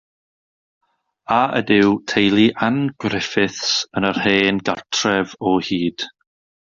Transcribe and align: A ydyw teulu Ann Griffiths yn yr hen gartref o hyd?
A 1.35 1.41
ydyw 1.59 1.91
teulu 2.13 2.45
Ann 2.67 2.79
Griffiths 3.05 3.69
yn 4.01 4.09
yr 4.13 4.21
hen 4.25 4.63
gartref 4.71 5.37
o 5.51 5.55
hyd? 5.69 6.09